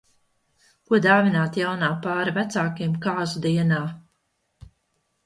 Ko 0.93 0.99
dāvināt 1.05 1.59
jaunā 1.61 1.89
pāra 2.05 2.33
vecākiem 2.37 2.97
kāzu 3.05 3.43
dienā? 3.45 3.83